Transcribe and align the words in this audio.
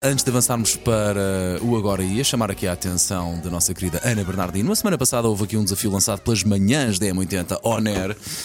Antes 0.00 0.22
de 0.22 0.30
avançarmos 0.30 0.76
para 0.76 1.58
o 1.60 1.76
Agora 1.76 2.04
Ia, 2.04 2.22
chamar 2.22 2.52
aqui 2.52 2.68
a 2.68 2.72
atenção 2.72 3.40
da 3.42 3.50
nossa 3.50 3.74
querida 3.74 4.00
Ana 4.04 4.22
Bernardino. 4.22 4.68
Na 4.68 4.76
semana 4.76 4.96
passada 4.96 5.26
houve 5.26 5.42
aqui 5.42 5.56
um 5.56 5.64
desafio 5.64 5.90
lançado 5.90 6.20
pelas 6.20 6.44
manhãs 6.44 7.00
da 7.00 7.06
M80 7.06 7.58
On 7.64 7.80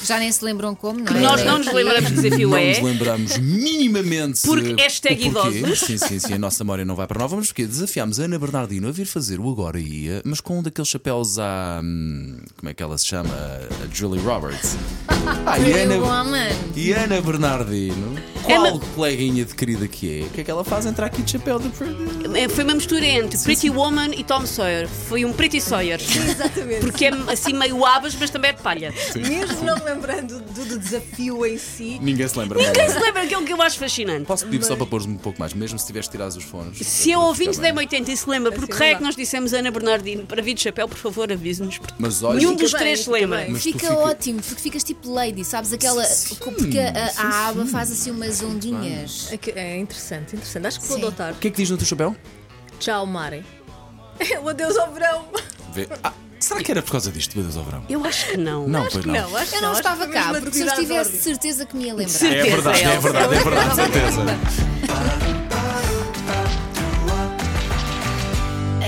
Já 0.03 0.17
nem 0.17 0.31
se 0.31 0.43
lembram 0.43 0.73
como, 0.73 0.97
não 1.01 1.05
Que 1.05 1.13
é? 1.13 1.19
nós 1.21 1.45
não 1.45 1.59
nos 1.59 1.71
lembramos 1.71 2.09
que 2.09 2.15
desafio 2.21 2.49
não 2.49 2.57
é. 2.57 2.69
nos 2.69 2.79
lembramos 2.79 3.37
minimamente. 3.37 4.41
Porque 4.47 4.73
hashtag 4.81 5.27
idosos. 5.27 5.79
Sim, 5.81 5.97
sim, 5.99 6.17
sim, 6.17 6.33
a 6.33 6.39
nossa 6.39 6.63
memória 6.63 6.83
não 6.85 6.95
vai 6.95 7.05
para 7.05 7.19
nova, 7.19 7.35
mas 7.35 7.45
porque 7.49 7.67
desafiámos 7.67 8.19
a 8.19 8.23
Ana 8.23 8.39
Bernardino 8.39 8.87
a 8.87 8.91
vir 8.91 9.05
fazer 9.05 9.39
o 9.39 9.47
Agora 9.47 9.79
Ia, 9.79 10.23
mas 10.25 10.41
com 10.41 10.57
um 10.57 10.63
daqueles 10.63 10.89
chapéus 10.89 11.37
à. 11.37 11.81
hum, 11.83 12.35
Como 12.57 12.69
é 12.71 12.73
que 12.73 12.81
ela 12.81 12.97
se 12.97 13.05
chama? 13.05 13.29
A 13.31 13.93
Julie 13.93 14.19
Roberts. 14.23 14.75
Ah, 15.45 15.57
e 15.57 15.71
Ana, 15.73 15.95
e 16.75 16.91
Ana 16.91 17.21
Bernardino, 17.21 18.15
qual 18.43 18.79
coleguinha 18.93 19.45
de 19.45 19.53
querida 19.55 19.87
que 19.87 20.21
é? 20.21 20.23
O 20.25 20.29
que 20.29 20.41
é 20.41 20.43
que 20.43 20.51
ela 20.51 20.63
faz 20.65 20.85
entrar 20.85 21.05
aqui 21.05 21.21
de 21.21 21.31
chapéu 21.31 21.42
de 21.43 21.69
Pretty? 21.69 22.39
É, 22.39 22.47
Foi 22.49 22.63
uma 22.63 22.73
mistura 22.75 23.05
entre 23.05 23.37
Pretty 23.37 23.69
Woman 23.69 24.11
e 24.15 24.23
Tom 24.23 24.45
Sawyer. 24.45 24.87
Foi 24.87 25.25
um 25.25 25.33
Pretty 25.33 25.59
Sawyer. 25.61 25.99
Exatamente. 26.01 26.81
Porque 26.81 27.05
é 27.05 27.11
assim 27.31 27.53
meio 27.53 27.85
abas, 27.85 28.15
mas 28.15 28.29
também 28.29 28.49
é 28.49 28.53
de 28.53 28.61
palha. 28.61 28.93
Mesmo 29.15 29.63
não 29.63 29.83
lembrando 29.83 30.39
do, 30.39 30.65
do 30.65 30.79
desafio 30.79 31.45
em 31.45 31.57
si, 31.57 31.99
Ninguém 32.01 32.27
se 32.27 32.37
lembra. 32.37 32.59
Quem 32.71 32.89
se 32.89 32.99
lembra 32.99 33.21
daquilo 33.23 33.43
que 33.45 33.53
eu 33.53 33.61
acho 33.61 33.77
fascinante? 33.77 34.25
Posso 34.25 34.45
pedir 34.45 34.63
só 34.65 34.75
para 34.75 34.85
pôr 34.85 35.01
um 35.03 35.17
pouco 35.17 35.39
mais, 35.39 35.53
mesmo 35.53 35.77
se 35.77 35.85
tiveres 35.85 36.07
tirado 36.07 36.31
os 36.31 36.43
fones. 36.43 36.77
Se 36.85 37.11
é 37.11 37.17
ouvinte 37.17 37.59
da 37.59 37.69
M80 37.73 38.07
e 38.09 38.17
se 38.17 38.29
lembra, 38.29 38.51
Assim 38.51 38.59
porque 38.65 38.83
é 38.83 38.95
que 38.95 39.03
nós 39.03 39.15
dissemos 39.15 39.53
Ana 39.53 39.69
Bernardino 39.71 40.25
para 40.25 40.41
vir 40.41 40.53
de 40.53 40.61
chapéu, 40.61 40.87
por 40.87 40.97
favor, 40.97 41.31
avise-nos. 41.31 41.79
Mas 41.97 42.23
olha, 42.23 42.37
Nenhum 42.37 42.55
dos 42.55 42.71
bem, 42.71 42.79
três 42.81 43.01
se 43.01 43.09
lembra. 43.09 43.45
Mas 43.49 43.63
Fica 43.63 43.79
fica- 43.79 43.93
ótimo, 43.97 44.41
porque 44.41 44.61
ficas 44.61 44.83
tipo 44.83 45.11
lady, 45.11 45.43
sabes? 45.43 45.73
Aquela. 45.73 46.03
porque 46.39 46.79
a, 46.79 47.09
sim, 47.09 47.21
a 47.21 47.47
aba 47.49 47.65
sim. 47.65 47.71
faz 47.71 47.91
assim 47.91 48.11
umas 48.11 48.41
ondinhas. 48.41 49.29
é, 49.31 49.59
é 49.59 49.77
interessante, 49.77 50.35
interessante. 50.35 50.67
Acho 50.67 50.79
que 50.79 50.87
vou 50.87 50.97
Sim. 50.97 51.03
adotar. 51.03 51.32
O 51.33 51.39
que 51.39 51.47
é 51.49 51.51
que 51.51 51.57
diz 51.57 51.69
no 51.69 51.77
teu 51.77 51.85
chapéu? 51.85 52.15
Tchau, 52.79 53.05
Mari. 53.05 53.43
O 54.43 54.49
adeus 54.49 54.77
ao 54.77 54.91
verão. 54.93 55.25
Vê. 55.73 55.87
Ah, 56.03 56.13
será 56.39 56.61
que 56.61 56.71
era 56.71 56.81
por 56.81 56.91
causa 56.91 57.11
disto, 57.11 57.35
meu 57.35 57.43
Deus 57.43 57.57
ao 57.57 57.63
verão? 57.63 57.83
Eu 57.89 58.05
acho 58.05 58.27
que 58.27 58.37
não. 58.37 58.67
Não, 58.67 58.85
pois 58.87 59.05
não. 59.05 59.13
Não, 59.13 59.35
acho 59.37 59.49
que 59.51 59.57
Eu 59.57 59.61
não 59.61 59.69
acho 59.71 59.79
estava 59.79 60.07
que 60.07 60.13
cá, 60.13 60.27
mesmo 60.27 60.41
porque 60.41 60.57
se 60.57 60.63
eu 60.63 61.03
de 61.03 61.17
certeza 61.17 61.65
que 61.65 61.75
me 61.75 61.85
ia 61.85 61.93
lembrar. 61.93 62.09
Certeza. 62.09 62.47
É 62.47 62.55
verdade, 62.55 62.83
é 62.83 62.99
verdade, 62.99 63.35
é 63.35 63.43
verdade, 63.43 63.75
certeza. 63.75 65.32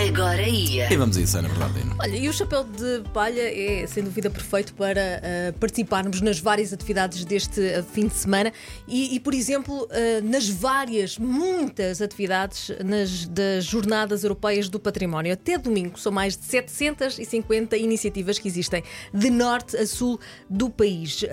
Agora 0.08 0.48
ia. 0.48 0.94
E 0.94 0.98
vamos 0.98 1.18
a 1.18 1.22
isso, 1.22 1.36
Ana 1.36 1.50
Bernardino. 1.50 1.96
Olha, 2.00 2.16
e 2.16 2.30
o 2.30 2.34
chapéu 2.34 2.64
de 2.64 3.02
palha 3.12 3.42
é 3.42 3.88
sem 3.88 4.04
dúvida 4.04 4.30
perfeito 4.30 4.76
para 4.76 5.02
ah, 5.18 5.54
participarmos 5.60 6.22
nas 6.22 6.40
várias 6.40 6.72
atividades 6.72 7.26
deste 7.26 7.60
ah, 7.74 7.82
fim 7.82 8.08
de 8.08 8.14
semana 8.14 8.54
e, 8.88 9.16
e, 9.16 9.20
por 9.20 9.34
exemplo, 9.34 9.88
ah, 9.90 10.22
nas 10.24 10.48
várias, 10.48 11.18
muitas 11.18 12.04
atividades 12.04 12.72
nas, 12.86 13.26
das 13.26 13.66
Jornadas 13.66 14.24
Europeias 14.24 14.70
do 14.70 14.80
Património. 14.80 15.34
Até 15.34 15.58
domingo 15.58 16.00
são 16.00 16.12
mais 16.12 16.38
de 16.38 16.46
750 16.46 17.76
iniciativas 17.76 18.38
que 18.38 18.48
existem 18.48 18.84
de 19.12 19.32
norte 19.32 19.76
a 19.76 19.88
sul 19.88 20.20
do 20.48 20.70
país, 20.70 21.24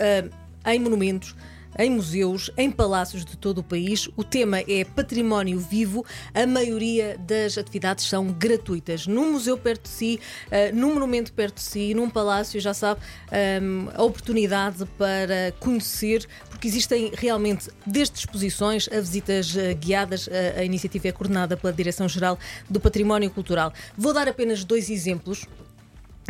em 0.64 0.80
monumentos 0.80 1.36
em 1.78 1.90
museus, 1.90 2.50
em 2.56 2.70
palácios 2.70 3.24
de 3.24 3.36
todo 3.36 3.58
o 3.58 3.62
país. 3.62 4.08
O 4.16 4.24
tema 4.24 4.60
é 4.60 4.84
património 4.84 5.58
vivo. 5.58 6.04
A 6.34 6.46
maioria 6.46 7.16
das 7.18 7.56
atividades 7.58 8.06
são 8.06 8.26
gratuitas. 8.26 9.06
Num 9.06 9.32
museu 9.32 9.56
perto 9.56 9.82
de 9.82 9.88
si, 9.88 10.20
eh, 10.50 10.72
num 10.72 10.94
monumento 10.94 11.32
perto 11.32 11.56
de 11.56 11.62
si, 11.62 11.94
num 11.94 12.08
palácio, 12.08 12.60
já 12.60 12.74
sabe, 12.74 13.00
ehm, 13.30 13.88
a 13.94 14.02
oportunidade 14.02 14.84
para 14.98 15.52
conhecer, 15.60 16.26
porque 16.48 16.68
existem 16.68 17.12
realmente, 17.14 17.70
desde 17.86 18.18
exposições 18.18 18.88
a 18.92 19.00
visitas 19.00 19.56
eh, 19.56 19.74
guiadas, 19.74 20.28
a, 20.28 20.60
a 20.60 20.64
iniciativa 20.64 21.08
é 21.08 21.12
coordenada 21.12 21.56
pela 21.56 21.72
Direção-Geral 21.72 22.38
do 22.68 22.80
Património 22.80 23.30
Cultural. 23.30 23.72
Vou 23.96 24.12
dar 24.12 24.28
apenas 24.28 24.64
dois 24.64 24.90
exemplos. 24.90 25.46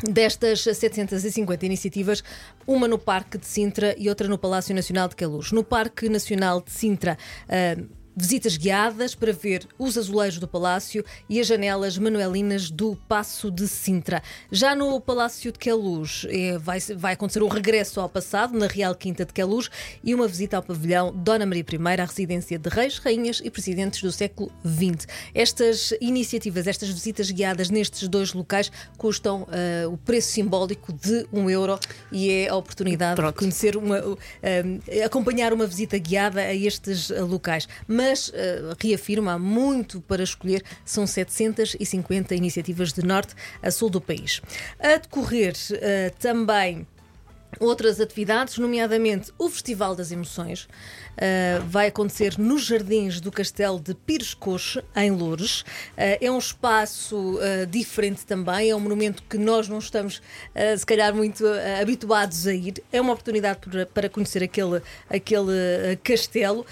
Destas 0.03 0.61
750 0.63 1.65
iniciativas, 1.65 2.25
uma 2.67 2.89
no 2.89 2.99
Parque 2.99 3.39
de 3.39 3.47
Sintra 3.47 3.95
e 3.97 4.09
outra 4.09 4.27
no 4.29 4.39
Palácio 4.39 4.75
Nacional 4.75 5.09
de 5.09 5.17
Queluz. 5.17 5.53
No 5.53 5.63
Parque 5.63 6.09
Nacional 6.09 6.61
de 6.61 6.73
Sintra, 6.73 7.17
ah, 7.49 7.81
visitas 8.15 8.57
guiadas 8.57 9.15
para 9.15 9.33
ver 9.33 9.67
os 9.79 9.97
azulejos 9.97 10.39
do 10.39 10.47
Palácio 10.47 11.05
e 11.29 11.41
as 11.41 11.47
janelas 11.47 11.97
manuelinas 11.97 12.71
do 12.71 12.97
Paço 13.09 13.51
de 13.51 13.67
Sintra. 13.67 14.23
Já 14.51 14.75
no 14.75 15.01
Palácio 15.01 15.51
de 15.51 15.59
Queluz, 15.59 16.27
eh, 16.29 16.59
vai, 16.59 16.79
vai 16.97 17.15
acontecer 17.15 17.43
um 17.43 17.49
regresso 17.49 18.01
ao 18.01 18.09
passado 18.09 18.59
na 18.59 18.67
Real 18.67 18.95
Quinta 18.95 19.25
de 19.25 19.33
Queluz 19.33 19.71
e 20.05 20.15
uma 20.15 20.29
visita 20.29 20.57
ao 20.57 20.63
pavilhão 20.63 21.13
Dona 21.13 21.47
Maria 21.47 21.65
I, 21.71 22.01
a 22.01 22.05
residência 22.05 22.59
de 22.59 22.69
reis, 22.69 22.99
rainhas 22.99 23.41
e 23.43 23.51
presidentes 23.51 24.03
do 24.03 24.13
século 24.13 24.53
XX. 24.65 25.07
Estas 25.35 25.95
iniciativas, 26.01 26.67
estas 26.67 26.91
visitas 26.91 27.31
guiadas 27.31 27.71
nestes 27.71 28.09
dois 28.09 28.33
locais 28.33 28.71
custam 28.99 29.47
ah, 29.49 29.89
o 29.89 29.97
preço 29.97 30.33
simbólico 30.33 30.93
de 30.93 31.27
um 31.33 31.49
euro 31.49 31.79
e 32.11 32.31
é 32.31 32.49
a 32.49 32.57
oportunidade 32.57 33.17
de 33.17 33.23
Pronto. 33.23 33.39
conhecer 33.39 33.77
uma, 33.77 33.99
ah, 33.99 35.05
acompanhar 35.05 35.53
uma 35.53 35.67
visita 35.67 35.97
guiada 35.99 36.41
a 36.41 36.55
estes 36.55 37.11
locais. 37.11 37.69
Mas 37.87 38.02
ah, 38.03 38.77
reafirmo, 38.81 39.31
há 39.31 39.39
muito 39.39 40.01
para 40.01 40.23
escolher, 40.23 40.63
são 40.85 41.07
750 41.07 42.35
iniciativas 42.35 42.93
de 42.93 43.03
norte 43.03 43.35
a 43.63 43.71
sul 43.71 43.91
do 43.91 44.01
país. 44.01 44.41
A 44.79 44.97
decorrer 44.97 45.55
ah, 45.73 46.13
também. 46.19 46.87
Outras 47.61 48.01
atividades, 48.01 48.57
nomeadamente 48.57 49.31
o 49.39 49.49
Festival 49.49 49.95
das 49.95 50.11
Emoções, 50.11 50.65
uh, 50.65 51.63
vai 51.69 51.89
acontecer 51.89 52.39
nos 52.39 52.65
Jardins 52.65 53.21
do 53.21 53.31
Castelo 53.31 53.79
de 53.79 53.95
Pires 53.95 54.33
Coche, 54.33 54.83
em 54.97 55.11
Loures. 55.11 55.61
Uh, 55.61 55.65
é 56.21 56.31
um 56.31 56.39
espaço 56.39 57.37
uh, 57.37 57.67
diferente 57.69 58.25
também, 58.25 58.71
é 58.71 58.75
um 58.75 58.81
monumento 58.81 59.23
que 59.29 59.37
nós 59.37 59.69
não 59.69 59.79
estamos, 59.79 60.23
se 60.77 60.87
calhar, 60.87 61.15
muito 61.15 61.45
habituados 61.81 62.47
a 62.47 62.55
ir. 62.55 62.83
É 62.91 63.01
uma 63.01 63.13
oportunidade 63.13 63.59
para, 63.61 63.87
para 63.87 64.09
conhecer 64.09 64.43
aquele, 64.43 64.81
aquele 65.09 65.97
castelo. 66.03 66.65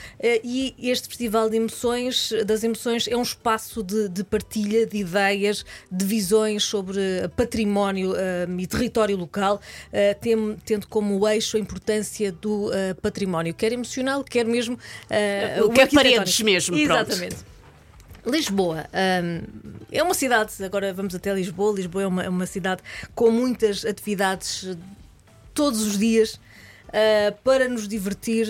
E 0.42 0.74
este 0.78 1.08
Festival 1.08 1.50
de 1.50 1.56
Emoções, 1.56 2.32
das 2.46 2.64
Emoções 2.64 3.06
é 3.06 3.16
um 3.16 3.22
espaço 3.22 3.82
de, 3.82 4.08
de 4.08 4.24
partilha 4.24 4.86
de 4.86 4.98
ideias, 4.98 5.64
de 5.90 6.04
visões 6.04 6.64
sobre 6.64 7.00
património 7.36 8.14
e 8.58 8.66
território 8.66 9.16
local, 9.16 9.60
tem- 10.20 10.56
tendo 10.70 10.86
como 10.86 11.26
eixo 11.28 11.56
a 11.56 11.60
importância 11.60 12.30
do 12.30 12.68
uh, 12.68 12.94
património, 13.02 13.52
quer 13.52 13.72
emocional, 13.72 14.22
quer 14.22 14.44
mesmo. 14.46 14.76
uh, 14.76 15.64
O 15.64 15.72
que 15.72 15.80
é 15.80 15.86
paredes 15.86 16.40
mesmo, 16.42 16.76
pronto. 16.76 17.10
Exatamente. 17.10 17.36
Lisboa 18.24 18.86
hum, 19.24 19.42
é 19.90 20.00
uma 20.00 20.14
cidade, 20.14 20.52
agora 20.62 20.92
vamos 20.92 21.12
até 21.12 21.34
Lisboa. 21.34 21.74
Lisboa 21.74 22.02
é 22.04 22.06
uma, 22.06 22.22
é 22.22 22.28
uma 22.28 22.46
cidade 22.46 22.82
com 23.16 23.32
muitas 23.32 23.84
atividades 23.84 24.64
eh, 24.68 24.76
todos 25.54 25.80
os 25.80 25.98
dias 25.98 26.38
uh, 26.90 27.36
para 27.42 27.68
nos 27.68 27.88
divertir. 27.88 28.46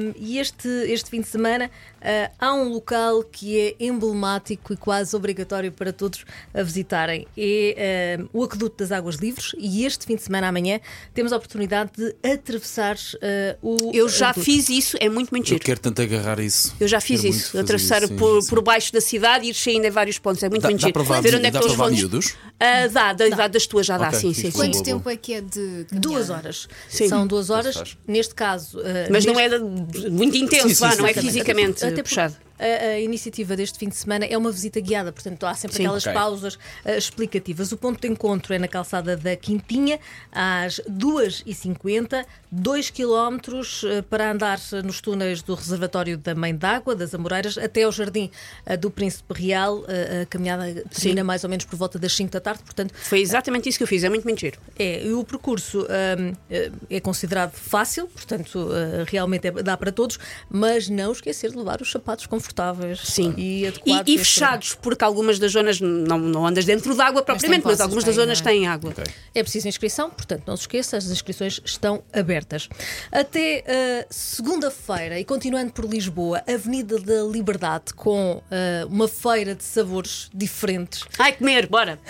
hum, 0.00 0.12
e 0.16 0.38
este, 0.38 0.68
este 0.68 1.10
fim 1.10 1.20
de 1.20 1.28
semana 1.28 1.66
uh, 1.66 2.34
há 2.38 2.54
um 2.54 2.68
local 2.68 3.22
que 3.24 3.58
é 3.58 3.74
emblemático 3.84 4.72
e 4.72 4.76
quase 4.76 5.14
obrigatório 5.16 5.72
para 5.72 5.92
todos 5.92 6.24
a 6.52 6.62
visitarem. 6.62 7.26
É 7.36 8.18
hum, 8.20 8.28
o 8.32 8.44
Aqueduto 8.44 8.76
das 8.78 8.92
Águas 8.92 9.16
Livres. 9.16 9.52
E 9.58 9.84
este 9.84 10.04
fim 10.06 10.16
de 10.16 10.22
semana, 10.22 10.48
amanhã, 10.48 10.80
temos 11.12 11.32
a 11.32 11.36
oportunidade 11.36 11.90
de 11.96 12.14
atravessar 12.28 12.96
uh, 12.96 13.58
o. 13.62 13.90
Eu 13.94 14.08
já 14.08 14.30
aqueduto. 14.30 14.44
fiz 14.44 14.68
isso, 14.68 14.96
é 15.00 15.08
muito, 15.08 15.30
muito 15.30 15.52
Eu 15.52 15.58
quero 15.58 15.80
tanto 15.80 16.02
agarrar 16.02 16.40
isso. 16.40 16.74
Eu 16.80 16.88
já 16.88 17.00
fiz 17.00 17.20
Quero 17.20 17.34
isso, 17.34 17.58
atravessar 17.58 17.98
isso, 18.02 18.08
sim, 18.12 18.16
por, 18.16 18.42
sim. 18.42 18.48
por 18.48 18.62
baixo 18.62 18.92
da 18.92 19.00
cidade 19.00 19.46
e 19.46 19.50
ir 19.50 19.54
saindo 19.54 19.86
em 19.86 19.90
vários 19.90 20.18
pontos. 20.18 20.42
É 20.42 20.48
muito, 20.48 20.62
Dá, 20.62 20.68
muito 20.68 20.80
dá 20.80 20.86
giro. 20.88 20.92
para 20.92 21.02
levar, 21.02 21.22
Ver 21.22 21.34
onde 21.36 21.46
é 21.46 21.50
que 21.50 21.52
dá 21.52 21.60
estão 21.60 21.72
os 21.72 22.10
pontos. 22.10 22.36
Ah, 22.60 22.86
dá, 22.88 23.12
da 23.12 23.26
idade 23.26 23.52
das 23.54 23.66
tuas 23.66 23.86
já 23.86 23.98
dá, 23.98 24.08
Ok, 24.08 24.18
sim, 24.20 24.32
sim, 24.34 24.50
Quanto 24.50 24.82
tempo 24.82 25.08
é 25.08 25.16
que 25.16 25.34
é 25.34 25.40
de. 25.40 25.84
Duas 25.92 26.26
caminhada? 26.28 26.32
horas. 26.34 26.68
Sim. 26.88 27.08
São 27.08 27.26
duas 27.26 27.50
horas. 27.50 27.76
Neste 28.06 28.34
caso. 28.34 28.78
uh, 28.80 28.82
Mas 29.10 29.24
não 29.24 29.34
neste- 29.34 29.54
é 29.54 29.58
de- 29.58 30.10
muito 30.10 30.36
intenso, 30.36 30.68
Sim, 30.68 30.74
sim, 30.74 30.90
sim, 30.90 30.96
não 30.98 31.06
é 31.06 31.12
fisicamente 31.14 31.78
Até 31.84 31.86
porque 31.88 32.02
puxado. 32.02 32.34
A, 32.58 32.86
a 32.92 33.00
iniciativa 33.00 33.56
deste 33.56 33.78
fim 33.78 33.88
de 33.88 33.96
semana 33.96 34.24
é 34.24 34.36
uma 34.38 34.50
visita 34.52 34.80
guiada, 34.80 35.12
portanto 35.12 35.44
há 35.44 35.54
sempre 35.54 35.76
Sim. 35.76 35.84
aquelas 35.84 36.04
Ok. 36.04 36.12
pausas 36.14 36.58
ah, 36.84 36.96
explicativas. 36.96 37.72
O 37.72 37.76
ponto 37.76 38.00
de 38.00 38.08
encontro 38.08 38.54
é 38.54 38.58
na 38.58 38.68
calçada 38.68 39.16
da 39.16 39.34
Quintinha, 39.36 39.98
às 40.32 40.80
2h50, 40.88 42.24
2 42.50 42.90
km 42.90 43.38
ah, 43.38 44.02
para 44.08 44.30
andar 44.30 44.58
nos 44.84 45.00
túneis 45.00 45.42
do 45.42 45.54
reservatório 45.54 46.16
da 46.16 46.34
Mãe 46.34 46.54
d'Água, 46.54 46.94
das 46.94 47.14
Amoreiras, 47.14 47.58
até 47.58 47.82
ao 47.82 47.92
Jardim 47.92 48.30
ah, 48.66 48.76
do 48.76 48.90
Príncipe 48.90 49.34
Real. 49.34 49.84
Ah, 49.88 50.22
a 50.22 50.26
caminhada 50.26 50.84
termina 50.90 51.24
mais 51.24 51.44
ou 51.44 51.50
menos 51.50 51.64
por 51.64 51.76
volta 51.76 51.98
das 51.98 52.14
5 52.14 52.30
da 52.30 52.40
tarde, 52.40 52.62
portanto 52.62 52.92
Foi 52.94 53.20
exatamente 53.20 53.68
isso 53.68 53.78
que 53.78 53.84
eu 53.84 53.88
fiz, 53.88 54.04
é 54.04 54.08
muito, 54.08 54.24
muito 54.24 54.40
giro. 54.40 54.58
é, 54.78 55.04
e 55.04 55.12
o 55.12 55.24
percurso 55.24 55.82
hum, 55.82 56.32
eh, 56.50 56.70
é 56.90 57.00
considerado 57.00 57.52
fácil, 57.52 58.06
portanto, 58.06 58.68
eh, 58.72 59.04
realmente 59.08 59.46
é- 59.48 59.50
dá 59.62 59.76
para 59.76 59.90
todos, 59.92 60.18
mas 60.48 60.88
não 60.88 61.12
esquecer 61.12 61.50
de 61.50 61.56
levar 61.56 61.80
os 61.80 61.90
sapatos 61.90 62.26
confortáveis. 62.26 62.53
Confortáveis 62.54 63.00
Sim. 63.00 63.34
e 63.36 63.54
E, 63.62 63.66
adequados. 63.66 64.02
e 64.06 64.14
este 64.14 64.24
fechados, 64.24 64.74
porque 64.74 65.04
algumas 65.04 65.38
das 65.38 65.52
zonas 65.52 65.80
não, 65.80 66.18
não 66.18 66.46
andas 66.46 66.64
dentro 66.64 66.94
d'água 66.94 67.22
propriamente, 67.22 67.64
mas, 67.64 67.72
poças 67.72 67.80
algumas 67.80 68.04
das 68.04 68.14
zonas 68.14 68.40
é? 68.40 68.44
têm 68.44 68.66
água. 68.66 68.90
Ok. 68.90 69.04
É 69.34 69.42
preciso 69.42 69.68
inscrição, 69.68 70.10
portanto, 70.10 70.44
não 70.46 70.56
se 70.56 70.62
esqueça, 70.62 70.96
as 70.96 71.06
inscrições 71.06 71.60
estão 71.64 72.02
abertas. 72.12 72.68
Até 73.10 73.64
uh, 73.66 74.06
segunda-feira, 74.08 75.18
e 75.18 75.24
continuando 75.24 75.72
por 75.72 75.84
Lisboa, 75.84 76.42
Avenida 76.46 76.98
da 76.98 77.22
Liberdade, 77.24 77.92
com 77.94 78.36
uh, 78.36 78.42
uma 78.88 79.08
feira 79.08 79.54
de 79.54 79.64
sabores 79.64 80.30
diferentes. 80.32 81.04
Ai, 81.18 81.32
comer, 81.32 81.66
bora! 81.66 81.98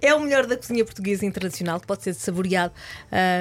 É 0.00 0.14
o 0.14 0.20
melhor 0.20 0.46
da 0.46 0.56
cozinha 0.56 0.84
portuguesa 0.84 1.24
e 1.24 1.28
internacional 1.28 1.80
que 1.80 1.86
pode 1.86 2.02
ser 2.02 2.14
saboreado 2.14 2.72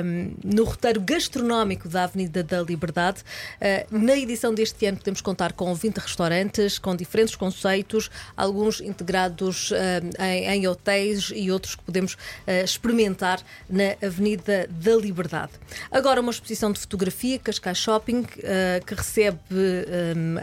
um, 0.04 0.34
no 0.44 0.64
roteiro 0.64 1.02
gastronómico 1.02 1.88
da 1.88 2.04
Avenida 2.04 2.44
da 2.44 2.62
Liberdade. 2.62 3.22
Uh, 3.60 3.98
na 3.98 4.16
edição 4.16 4.54
deste 4.54 4.86
ano 4.86 4.91
podemos 4.98 5.22
contar 5.22 5.54
com 5.54 5.74
20 5.74 5.98
restaurantes, 5.98 6.80
com 6.80 6.96
diferentes 6.96 7.36
conceitos, 7.36 8.10
alguns 8.36 8.82
integrados 8.82 9.72
um, 9.72 10.24
em, 10.24 10.46
em 10.48 10.68
hotéis 10.68 11.32
e 11.34 11.52
outros 11.52 11.76
que 11.76 11.84
podemos 11.84 12.14
uh, 12.14 12.64
experimentar 12.64 13.42
na 13.70 13.96
Avenida 14.06 14.68
da 14.70 14.96
Liberdade. 14.96 15.52
Agora 15.92 16.22
uma 16.22 16.32
exposição 16.32 16.72
de 16.72 16.80
fotografia, 16.80 17.40
Cascais 17.40 17.78
Shopping, 17.78 18.22
uh, 18.22 18.86
que 18.86 18.94
recebe 18.94 19.40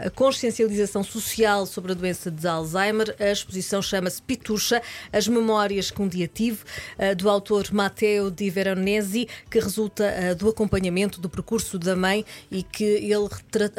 a 0.05 0.09
consciencialização 0.09 1.03
social 1.03 1.65
sobre 1.65 1.91
a 1.91 1.95
doença 1.95 2.31
de 2.31 2.47
Alzheimer. 2.47 3.15
A 3.19 3.31
exposição 3.31 3.81
chama-se 3.81 4.21
Pitucha, 4.21 4.81
as 5.11 5.27
memórias 5.27 5.91
que 5.91 6.01
um 6.01 6.07
dia 6.07 6.27
tive, 6.27 6.59
uh, 6.97 7.15
do 7.15 7.29
autor 7.29 7.71
Matteo 7.71 8.31
Di 8.31 8.49
Veronesi, 8.49 9.27
que 9.49 9.59
resulta 9.59 10.03
uh, 10.03 10.35
do 10.35 10.49
acompanhamento 10.49 11.19
do 11.19 11.29
percurso 11.29 11.77
da 11.77 11.95
mãe 11.95 12.25
e 12.51 12.63
que 12.63 12.83
ele 12.83 13.27
retra- 13.29 13.71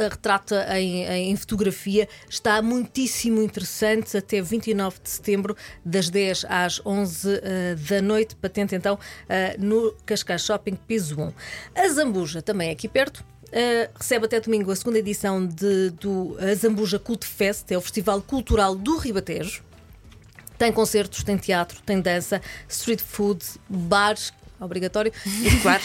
em, 0.77 1.05
em 1.31 1.37
fotografia. 1.37 2.09
Está 2.29 2.61
muitíssimo 2.63 3.43
interessante 3.43 4.17
até 4.17 4.41
29 4.41 4.99
de 5.03 5.11
setembro, 5.11 5.57
das 5.85 6.09
10 6.11 6.47
às 6.49 6.85
11 6.85 7.29
uh, 7.29 7.41
da 7.89 8.03
noite. 8.03 8.37
Patente 8.37 8.75
então 8.75 8.95
uh, 8.95 9.65
no 9.65 9.93
Cascais 10.07 10.45
Shopping 10.45 10.75
Piso 10.75 11.21
1. 11.21 11.33
A 11.75 11.89
Zambuja, 11.89 12.43
também 12.43 12.71
aqui 12.71 12.89
perto. 12.89 13.25
Uh, 13.49 13.91
recebe 13.99 14.27
até 14.27 14.39
domingo 14.41 14.71
a 14.71 14.77
segunda 14.77 14.99
edição 14.99 15.45
de- 15.45 15.91
do 15.91 16.37
Zambuja 16.55 16.99
Cult 16.99 17.27
Fest, 17.27 17.71
é 17.73 17.77
o 17.77 17.81
Festival 17.81 18.23
Cultural 18.23 18.77
do 18.77 18.97
Ribatejo. 18.97 19.63
Tem 20.57 20.71
concertos, 20.71 21.25
tem 21.25 21.39
teatro, 21.39 21.81
tem 21.87 22.01
dança, 22.03 22.41
street 22.69 23.01
food, 23.01 23.43
bares, 23.69 24.31
obrigatório, 24.61 25.13
Claro. 25.63 25.83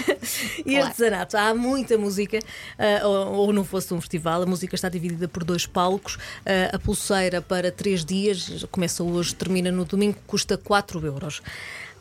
e 0.57 0.63
Claro. 0.63 0.85
artesanato. 0.87 1.37
Há 1.37 1.53
muita 1.53 1.97
música, 1.97 2.39
ah, 2.77 3.07
ou, 3.07 3.35
ou 3.47 3.53
não 3.53 3.63
fosse 3.63 3.93
um 3.93 4.01
festival, 4.01 4.41
a 4.41 4.45
música 4.45 4.75
está 4.75 4.89
dividida 4.89 5.27
por 5.27 5.43
dois 5.43 5.65
palcos. 5.65 6.17
Ah, 6.45 6.75
a 6.75 6.79
pulseira 6.79 7.41
para 7.41 7.71
três 7.71 8.03
dias, 8.03 8.65
começa 8.71 9.03
hoje, 9.03 9.33
termina 9.35 9.71
no 9.71 9.85
domingo, 9.85 10.17
custa 10.27 10.57
4 10.57 11.05
euros. 11.05 11.41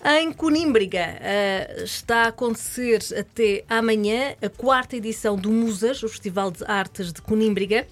Em 0.06 0.30
Conímbriga 0.32 1.16
ah, 1.20 1.82
está 1.82 2.24
a 2.24 2.28
acontecer 2.28 3.00
até 3.18 3.64
amanhã 3.68 4.34
a 4.42 4.48
quarta 4.50 4.96
edição 4.96 5.36
do 5.36 5.50
Musas, 5.50 6.02
o 6.02 6.08
Festival 6.08 6.50
de 6.50 6.62
Artes 6.66 7.12
de 7.12 7.22
Conímbriga. 7.22 7.86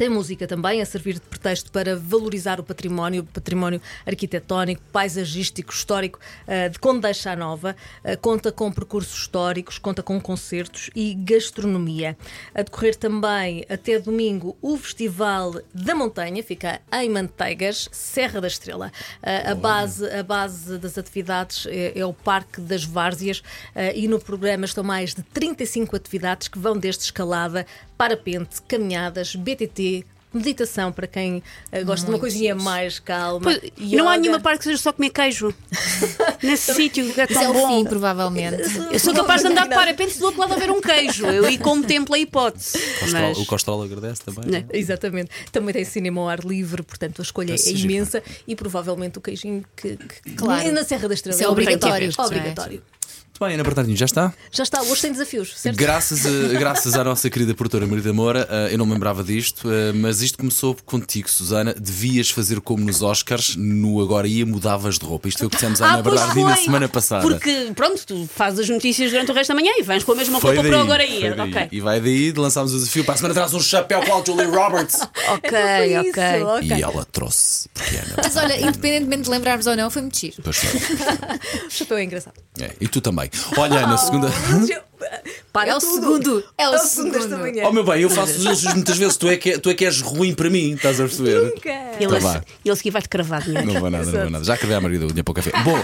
Tem 0.00 0.08
música 0.08 0.46
também 0.46 0.80
a 0.80 0.86
servir 0.86 1.16
de 1.16 1.20
pretexto 1.20 1.70
para 1.70 1.94
valorizar 1.94 2.58
o 2.58 2.62
património, 2.64 3.20
o 3.20 3.26
património 3.26 3.82
arquitetónico, 4.06 4.80
paisagístico, 4.90 5.74
histórico 5.74 6.18
eh, 6.46 6.70
de 6.70 6.78
Condeixa 6.78 7.36
Nova. 7.36 7.76
Eh, 8.02 8.16
conta 8.16 8.50
com 8.50 8.72
percursos 8.72 9.12
históricos, 9.12 9.78
conta 9.78 10.02
com 10.02 10.18
concertos 10.18 10.88
e 10.96 11.12
gastronomia. 11.12 12.16
A 12.54 12.62
decorrer 12.62 12.96
também 12.96 13.66
até 13.68 13.98
domingo 13.98 14.56
o 14.62 14.78
Festival 14.78 15.60
da 15.74 15.94
Montanha, 15.94 16.42
fica 16.42 16.80
em 16.94 17.10
Manteigas, 17.10 17.86
Serra 17.92 18.40
da 18.40 18.48
Estrela. 18.48 18.90
Eh, 19.22 19.50
a, 19.50 19.54
base, 19.54 20.10
a 20.10 20.22
base 20.22 20.78
das 20.78 20.96
atividades 20.96 21.66
é, 21.66 21.98
é 21.98 22.06
o 22.06 22.14
Parque 22.14 22.62
das 22.62 22.84
Várzeas 22.84 23.42
e 23.94 24.08
no 24.08 24.18
programa 24.18 24.64
estão 24.64 24.82
mais 24.82 25.14
de 25.14 25.22
35 25.22 25.94
atividades 25.94 26.48
que 26.48 26.58
vão 26.58 26.78
desde 26.78 27.04
escalada, 27.04 27.66
parapente, 27.98 28.62
caminhadas, 28.62 29.36
BTT, 29.36 29.89
meditação 30.32 30.92
para 30.92 31.08
quem 31.08 31.42
eh, 31.72 31.82
gosta 31.82 32.06
de 32.06 32.12
uma 32.12 32.18
coisinha 32.20 32.54
mais 32.54 33.00
calma. 33.00 33.40
Pois, 33.40 33.60
não 33.76 34.08
há 34.08 34.16
nenhuma 34.16 34.38
parte 34.38 34.58
que 34.58 34.64
seja 34.66 34.78
só 34.78 34.92
comer 34.92 35.10
queijo. 35.10 35.52
Nesse 36.40 36.72
sítio 36.72 37.12
que 37.12 37.20
é 37.20 37.24
é 37.24 37.26
tão 37.26 37.50
o 37.50 37.52
bom. 37.52 37.68
fim, 37.68 37.84
provavelmente. 37.84 38.62
Eu 38.92 38.98
sou 39.00 39.12
capaz 39.12 39.42
de 39.42 39.48
andar 39.48 39.64
de 39.68 39.74
parapente 39.74 40.16
do 40.20 40.26
outro 40.26 40.40
lado 40.40 40.54
haver 40.54 40.70
um 40.70 40.80
queijo. 40.80 41.26
Eu 41.26 41.46
aí 41.46 41.58
contemplo 41.58 42.14
a 42.14 42.18
hipótese. 42.18 42.78
Costrol- 43.00 43.22
Mas... 43.22 43.38
O 43.38 43.46
Costrol 43.46 43.82
agradece 43.82 44.20
também. 44.22 44.48
Né? 44.48 44.64
Exatamente. 44.72 45.30
Também 45.50 45.72
tem 45.74 45.84
cinema 45.84 46.20
ao 46.20 46.28
ar 46.28 46.40
livre, 46.44 46.84
portanto 46.84 47.20
a 47.20 47.22
escolha 47.24 47.54
é 47.54 47.56
giro. 47.56 47.78
imensa 47.80 48.22
e 48.46 48.54
provavelmente 48.54 49.18
o 49.18 49.20
queijinho 49.20 49.64
que, 49.74 49.96
que- 49.96 50.30
Claro. 50.36 50.70
na 50.70 50.84
Serra 50.84 51.08
da 51.08 51.14
Estrela 51.14 51.34
Isso 51.34 51.44
é 51.44 51.48
obrigatório. 51.50 52.10
Obrigatório. 52.16 52.82
Muito 53.40 53.48
bem, 53.48 53.54
Ana 53.54 53.64
Bernardinho, 53.64 53.96
já 53.96 54.04
está? 54.04 54.34
Já 54.52 54.62
está, 54.64 54.82
hoje 54.82 55.00
tem 55.00 55.12
desafios, 55.12 55.54
certo? 55.58 55.74
Graças, 55.74 56.26
a- 56.26 56.58
graças 56.58 56.94
à 56.94 57.02
nossa 57.02 57.30
querida 57.30 57.54
produtora 57.54 57.86
Marida 57.86 58.12
Moura, 58.12 58.46
eh, 58.50 58.74
eu 58.74 58.76
não 58.76 58.84
me 58.84 58.92
lembrava 58.92 59.24
disto, 59.24 59.66
eh, 59.72 59.92
mas 59.94 60.20
isto 60.20 60.36
começou 60.36 60.76
contigo, 60.84 61.26
Susana. 61.30 61.72
Devias 61.72 62.28
fazer 62.28 62.60
como 62.60 62.84
nos 62.84 63.00
Oscars, 63.00 63.56
no 63.56 63.98
Agora 64.02 64.28
ia 64.28 64.44
mudavas 64.44 64.98
de 64.98 65.06
roupa. 65.06 65.26
Isto 65.26 65.38
foi 65.38 65.46
o 65.46 65.50
que 65.50 65.56
dissemos 65.56 65.80
à 65.80 65.86
Ana 65.86 65.98
Ah, 66.00 66.02
pois 66.02 66.14
Bernardinho 66.16 66.48
na 66.50 66.56
semana 66.58 66.86
passada. 66.86 67.22
Porque, 67.22 67.72
pronto, 67.74 68.06
tu 68.06 68.28
fazes 68.34 68.60
as 68.60 68.68
notícias 68.68 69.10
durante 69.10 69.30
o 69.30 69.34
resto 69.34 69.48
da 69.48 69.54
manhã 69.54 69.72
e 69.78 69.82
vens 69.82 70.04
com 70.04 70.12
a 70.12 70.16
mesma 70.16 70.38
Foi 70.38 70.50
roupa 70.56 70.62
daí, 70.62 70.70
para 70.72 70.78
o 70.78 70.82
agora 70.84 71.04
ia. 71.06 71.34
daí. 71.34 71.48
Ok. 71.50 71.68
E 71.72 71.80
vai 71.80 71.98
daí, 71.98 72.32
lançámos 72.32 72.74
o 72.74 72.78
desafio. 72.78 73.04
Para 73.06 73.14
a 73.14 73.16
semana 73.16 73.32
traz 73.34 73.54
um 73.54 73.60
chapéu 73.60 74.02
com 74.04 74.18
a 74.20 74.22
Julie 74.22 74.46
Roberts. 74.54 74.98
Ok, 75.30 75.50
isso, 76.08 76.46
ok. 76.46 76.76
E 76.76 76.82
ela 76.82 77.06
trouxe. 77.10 77.49
Mas 78.32 78.36
olha, 78.44 78.60
independentemente 78.60 79.22
de 79.24 79.30
lembrarmos 79.30 79.66
ou 79.66 79.74
não, 79.74 79.90
foi 79.90 80.02
muito 80.02 80.16
giro. 80.18 80.36
Pois 80.42 80.56
foi. 80.56 80.80
O 81.66 81.70
chapéu 81.70 81.96
é 81.98 82.04
engraçado. 82.04 82.34
É, 82.60 82.70
e 82.80 82.86
tu 82.86 83.00
também. 83.00 83.28
Olha, 83.56 83.80
Ana, 83.84 83.96
segunda. 83.98 84.28
Para 85.52 85.70
É 85.70 85.74
o 85.76 85.78
tudo. 85.80 85.94
segundo. 85.94 86.44
É 86.56 86.68
o 86.68 86.78
segundo 86.78 87.16
esta 87.16 87.22
segundo. 87.28 87.40
manhã. 87.40 87.64
Oh 87.66 87.72
meu 87.72 87.82
bem, 87.82 88.02
eu 88.02 88.10
faço 88.10 88.34
os 88.38 88.44
elogios 88.44 88.74
muitas 88.74 88.96
vezes. 88.96 89.16
Tu 89.16 89.28
é, 89.28 89.36
que, 89.36 89.58
tu 89.58 89.68
é 89.70 89.74
que 89.74 89.84
és 89.84 90.00
ruim 90.00 90.32
para 90.32 90.48
mim, 90.48 90.74
estás 90.74 91.00
a 91.00 91.04
perceber? 91.04 91.40
Nunca. 91.42 91.68
Ele, 91.70 92.04
Então 92.04 92.16
a- 92.16 92.20
vá. 92.20 92.44
ele 92.64 92.76
seguir 92.76 92.90
vai-te 92.90 93.08
cravar. 93.08 93.48
Não 93.48 93.80
vou 93.80 93.90
nada, 93.90 94.04
não 94.04 94.12
vou 94.12 94.30
nada. 94.30 94.44
Já 94.44 94.54
acabei 94.54 94.76
a 94.76 94.80
Maria 94.80 95.00
da 95.00 95.06
Unha 95.06 95.24
para 95.24 95.32
o 95.32 95.34
café. 95.34 95.50
Bom, 95.64 95.76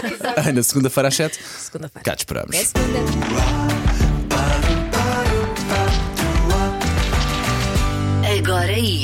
Ana, 0.47 0.63
segunda-feira 0.63 1.09
às 1.09 1.15
7. 1.15 1.37
Segunda-feira. 1.59 2.03
Cá 2.03 2.15
te 2.15 2.19
esperamos. 2.19 2.55
É 2.55 2.63
segunda. 2.63 4.07
Agora 8.37 8.71
ia. 8.77 8.97